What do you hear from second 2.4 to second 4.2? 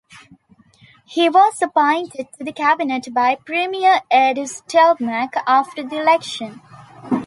the cabinet by Premier